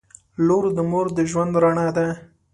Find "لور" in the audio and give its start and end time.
0.47-0.65